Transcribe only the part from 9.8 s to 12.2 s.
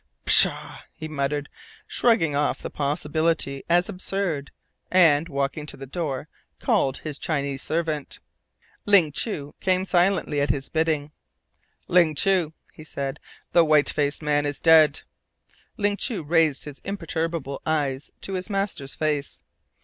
silently at his bidding. "Ling